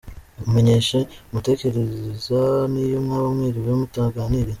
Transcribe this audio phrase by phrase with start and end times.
[0.43, 0.99] Mumenyeshe
[1.29, 4.49] umutekereza n’iyo mwaba mwiriwe mutaganiriye.